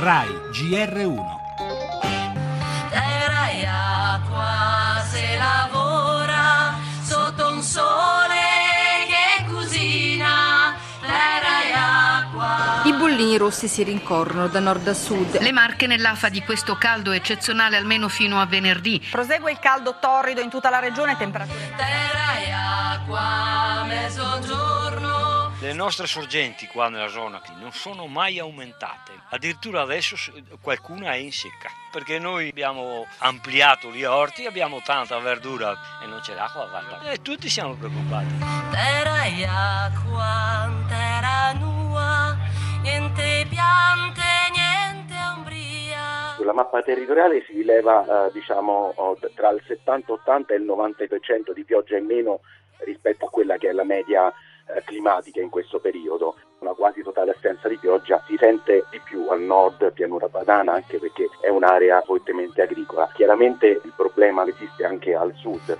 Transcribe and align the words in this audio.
RAI 0.00 0.28
GR1 0.52 1.26
terra 2.88 3.50
e 3.50 3.66
acqua 3.66 5.02
se 5.10 5.36
lavora 5.36 6.78
sotto 7.02 7.48
un 7.48 7.60
sole 7.60 8.38
che 9.08 9.44
cucina 9.46 10.76
terra 11.00 11.62
e 11.64 11.72
acqua 11.72 12.82
I 12.84 12.92
bullini 12.92 13.36
rossi 13.38 13.66
si 13.66 13.82
rincorrono 13.82 14.46
da 14.46 14.60
nord 14.60 14.86
a 14.86 14.94
sud. 14.94 15.40
Le 15.40 15.50
marche 15.50 15.88
nell'afa 15.88 16.28
di 16.28 16.44
questo 16.44 16.76
caldo 16.76 17.10
eccezionale 17.10 17.76
almeno 17.76 18.08
fino 18.08 18.40
a 18.40 18.46
venerdì. 18.46 19.04
Prosegue 19.10 19.50
il 19.50 19.58
caldo 19.58 19.96
torrido 19.98 20.40
in 20.40 20.48
tutta 20.48 20.70
la 20.70 20.78
regione, 20.78 21.16
temperature 21.16 21.74
terra 21.76 22.38
e 22.38 22.52
acqua 22.52 23.84
mezzogiorno 23.84 25.07
Le 25.60 25.72
nostre 25.72 26.06
sorgenti 26.06 26.68
qua 26.68 26.88
nella 26.88 27.08
zona 27.08 27.40
qui 27.40 27.52
non 27.60 27.72
sono 27.72 28.06
mai 28.06 28.38
aumentate, 28.38 29.10
addirittura 29.30 29.80
adesso 29.80 30.14
qualcuna 30.60 31.14
è 31.14 31.16
in 31.16 31.32
secca, 31.32 31.68
perché 31.90 32.20
noi 32.20 32.50
abbiamo 32.50 33.04
ampliato 33.18 33.90
gli 33.90 34.04
orti, 34.04 34.46
abbiamo 34.46 34.80
tanta 34.84 35.18
verdura 35.18 35.76
e 36.00 36.06
non 36.06 36.20
c'è 36.20 36.34
l'acqua, 36.34 36.68
guarda. 36.68 37.10
E 37.10 37.20
tutti 37.22 37.48
siamo 37.48 37.74
preoccupati. 37.74 38.38
terra 38.70 39.24
e 39.24 39.44
acqua 39.44 40.70
terra 40.86 41.52
nua 41.58 42.36
niente 42.82 43.44
piante 43.48 44.22
niente 44.54 45.14
ombria 45.34 46.34
Sulla 46.36 46.52
mappa 46.52 46.82
territoriale 46.82 47.42
si 47.46 47.54
rileva 47.54 48.28
eh, 48.28 48.32
diciamo, 48.32 48.94
tra 49.34 49.50
il 49.50 49.62
70-80 49.66 50.52
e 50.52 50.54
il 50.54 50.62
90% 50.62 51.52
di 51.52 51.64
pioggia 51.64 51.96
in 51.96 52.06
meno 52.06 52.42
rispetto 52.84 53.26
a 53.26 53.28
quella 53.28 53.56
che 53.56 53.70
è 53.70 53.72
la 53.72 53.82
media 53.82 54.32
eh, 54.74 54.82
climatica 54.84 55.40
in 55.40 55.50
questo 55.50 55.78
periodo. 55.78 56.36
Una 56.60 56.72
quasi 56.72 57.02
totale 57.02 57.30
assenza 57.30 57.68
di 57.68 57.76
pioggia 57.76 58.22
si 58.26 58.36
sente 58.38 58.84
di 58.90 59.00
più 59.02 59.28
al 59.28 59.40
nord, 59.40 59.92
pianura 59.92 60.28
padana, 60.28 60.72
anche 60.72 60.98
perché 60.98 61.28
è 61.40 61.48
un'area 61.48 62.00
fortemente 62.02 62.62
agricola. 62.62 63.08
Chiaramente 63.14 63.66
il 63.66 63.92
problema 63.94 64.44
esiste 64.46 64.84
anche 64.84 65.14
al 65.14 65.32
sud. 65.36 65.78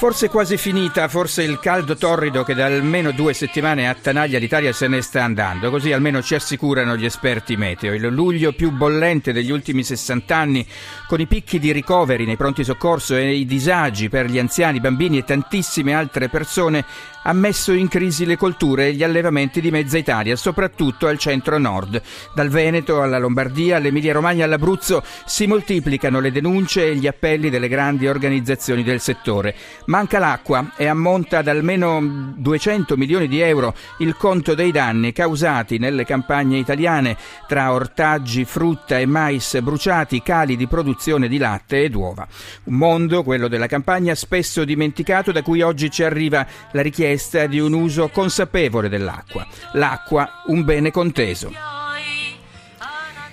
Forse 0.00 0.30
quasi 0.30 0.56
finita, 0.56 1.08
forse 1.08 1.42
il 1.42 1.60
caldo 1.60 1.94
torrido 1.94 2.42
che 2.42 2.54
da 2.54 2.64
almeno 2.64 3.10
due 3.10 3.34
settimane 3.34 3.86
attanaglia 3.86 4.38
l'Italia 4.38 4.72
se 4.72 4.88
ne 4.88 5.02
sta 5.02 5.22
andando, 5.22 5.68
così 5.68 5.92
almeno 5.92 6.22
ci 6.22 6.34
assicurano 6.34 6.96
gli 6.96 7.04
esperti 7.04 7.54
meteo. 7.58 7.92
Il 7.92 8.06
luglio 8.06 8.52
più 8.52 8.70
bollente 8.70 9.34
degli 9.34 9.50
ultimi 9.50 9.84
60 9.84 10.34
anni, 10.34 10.66
con 11.06 11.20
i 11.20 11.26
picchi 11.26 11.58
di 11.58 11.70
ricoveri 11.70 12.24
nei 12.24 12.38
pronti 12.38 12.64
soccorso 12.64 13.14
e 13.14 13.34
i 13.34 13.44
disagi 13.44 14.08
per 14.08 14.24
gli 14.24 14.38
anziani, 14.38 14.80
bambini 14.80 15.18
e 15.18 15.24
tantissime 15.24 15.92
altre 15.92 16.30
persone, 16.30 16.82
ha 17.22 17.32
messo 17.32 17.72
in 17.72 17.88
crisi 17.88 18.24
le 18.24 18.36
colture 18.36 18.86
e 18.86 18.94
gli 18.94 19.02
allevamenti 19.02 19.60
di 19.60 19.70
mezza 19.70 19.98
Italia, 19.98 20.36
soprattutto 20.36 21.06
al 21.06 21.18
centro-nord. 21.18 22.00
Dal 22.34 22.48
Veneto 22.48 23.02
alla 23.02 23.18
Lombardia, 23.18 23.76
all'Emilia 23.76 24.12
Romagna 24.12 24.44
all'Abruzzo 24.44 25.02
si 25.26 25.46
moltiplicano 25.46 26.20
le 26.20 26.32
denunce 26.32 26.86
e 26.86 26.96
gli 26.96 27.06
appelli 27.06 27.50
delle 27.50 27.68
grandi 27.68 28.06
organizzazioni 28.06 28.82
del 28.82 29.00
settore. 29.00 29.54
Manca 29.86 30.18
l'acqua 30.18 30.72
e 30.76 30.86
ammonta 30.86 31.38
ad 31.38 31.48
almeno 31.48 32.32
200 32.36 32.96
milioni 32.96 33.28
di 33.28 33.40
euro 33.40 33.74
il 33.98 34.16
conto 34.16 34.54
dei 34.54 34.70
danni 34.70 35.12
causati 35.12 35.78
nelle 35.78 36.04
campagne 36.04 36.58
italiane 36.58 37.16
tra 37.46 37.72
ortaggi, 37.72 38.44
frutta 38.44 38.98
e 38.98 39.06
mais 39.06 39.58
bruciati, 39.60 40.22
cali 40.22 40.56
di 40.56 40.66
produzione 40.66 41.28
di 41.28 41.38
latte 41.38 41.82
ed 41.82 41.94
uova. 41.94 42.26
Un 42.64 42.74
mondo, 42.74 43.22
quello 43.22 43.48
della 43.48 43.66
campagna, 43.66 44.14
spesso 44.14 44.64
dimenticato 44.64 45.32
da 45.32 45.42
cui 45.42 45.60
oggi 45.60 45.90
ci 45.90 46.02
arriva 46.02 46.46
la 46.72 46.82
richiesta 46.82 47.08
di 47.48 47.58
un 47.58 47.72
uso 47.72 48.08
consapevole 48.08 48.88
dell'acqua. 48.88 49.46
L'acqua, 49.72 50.42
un 50.46 50.64
bene 50.64 50.90
conteso. 50.90 51.52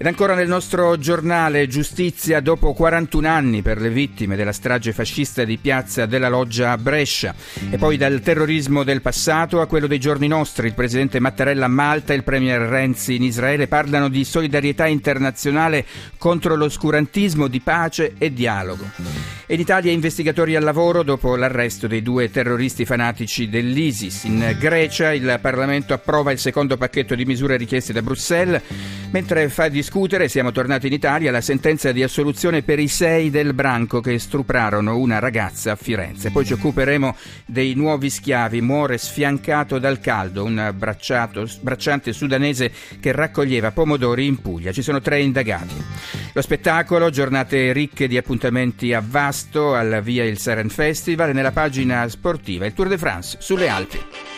Ed 0.00 0.06
ancora 0.06 0.34
nel 0.34 0.48
nostro 0.48 0.96
giornale 0.96 1.66
Giustizia 1.66 2.40
dopo 2.40 2.72
41 2.72 3.28
anni 3.28 3.60
per 3.60 3.82
le 3.82 3.90
vittime 3.90 4.34
della 4.34 4.50
strage 4.50 4.94
fascista 4.94 5.44
di 5.44 5.58
Piazza 5.58 6.06
della 6.06 6.30
Loggia 6.30 6.70
a 6.70 6.78
Brescia 6.78 7.34
e 7.68 7.76
poi 7.76 7.98
dal 7.98 8.22
terrorismo 8.22 8.82
del 8.82 9.02
passato 9.02 9.60
a 9.60 9.66
quello 9.66 9.86
dei 9.86 10.00
giorni 10.00 10.26
nostri. 10.26 10.68
Il 10.68 10.74
presidente 10.74 11.20
Mattarella 11.20 11.66
a 11.66 11.68
Malta 11.68 12.14
e 12.14 12.16
il 12.16 12.24
premier 12.24 12.62
Renzi 12.62 13.16
in 13.16 13.24
Israele 13.24 13.68
parlano 13.68 14.08
di 14.08 14.24
solidarietà 14.24 14.86
internazionale 14.86 15.84
contro 16.16 16.56
l'oscurantismo, 16.56 17.46
di 17.46 17.60
pace 17.60 18.14
e 18.16 18.32
dialogo. 18.32 19.19
In 19.50 19.58
Italia 19.58 19.90
investigatori 19.90 20.54
al 20.54 20.62
lavoro 20.62 21.02
dopo 21.02 21.34
l'arresto 21.34 21.88
dei 21.88 22.02
due 22.02 22.30
terroristi 22.30 22.84
fanatici 22.84 23.48
dell'ISIS. 23.48 24.22
In 24.22 24.54
Grecia 24.56 25.12
il 25.12 25.38
Parlamento 25.42 25.92
approva 25.92 26.30
il 26.30 26.38
secondo 26.38 26.76
pacchetto 26.76 27.16
di 27.16 27.24
misure 27.24 27.56
richieste 27.56 27.92
da 27.92 28.00
Bruxelles. 28.00 28.62
Mentre 29.12 29.48
fa 29.48 29.66
discutere, 29.66 30.28
siamo 30.28 30.52
tornati 30.52 30.86
in 30.86 30.92
Italia, 30.92 31.32
la 31.32 31.40
sentenza 31.40 31.90
di 31.90 32.00
assoluzione 32.00 32.62
per 32.62 32.78
i 32.78 32.86
sei 32.86 33.28
del 33.28 33.54
branco 33.54 34.00
che 34.00 34.16
stuprarono 34.20 34.96
una 34.96 35.18
ragazza 35.18 35.72
a 35.72 35.76
Firenze. 35.76 36.30
Poi 36.30 36.44
ci 36.44 36.52
occuperemo 36.52 37.16
dei 37.44 37.74
nuovi 37.74 38.08
schiavi. 38.08 38.60
Muore 38.60 38.98
sfiancato 38.98 39.80
dal 39.80 39.98
caldo 39.98 40.44
un 40.44 40.72
bracciante 40.76 42.12
sudanese 42.12 42.70
che 43.00 43.10
raccoglieva 43.10 43.72
pomodori 43.72 44.26
in 44.26 44.40
Puglia. 44.40 44.70
Ci 44.70 44.82
sono 44.82 45.00
tre 45.00 45.20
indagati. 45.20 45.74
Lo 46.32 46.40
spettacolo, 46.40 47.10
giornate 47.10 47.72
ricche 47.72 48.06
di 48.06 48.16
appuntamenti 48.16 48.94
a 48.94 49.02
Vasto, 49.04 49.74
al 49.74 50.02
via 50.04 50.22
il 50.22 50.38
Seren 50.38 50.68
Festival 50.68 51.30
e 51.30 51.32
nella 51.32 51.50
pagina 51.50 52.08
sportiva 52.08 52.64
il 52.64 52.74
Tour 52.74 52.86
de 52.86 52.96
France 52.96 53.38
sulle 53.40 53.68
Alpi. 53.68 54.29